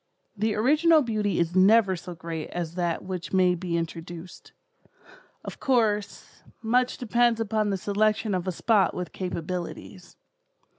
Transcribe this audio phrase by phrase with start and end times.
[0.35, 4.51] The original beauty is never so great as that which may be introduced.
[5.45, 10.15] Of course, much depends upon the selection of a spot with capabilities.